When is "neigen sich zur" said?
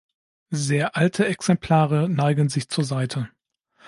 2.09-2.83